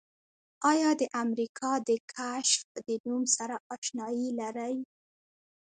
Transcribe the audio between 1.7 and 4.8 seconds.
د کشف د نوم سره آشنایي لرئ؟